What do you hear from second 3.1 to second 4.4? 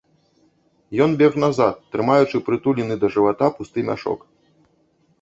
жывата пусты мяшок.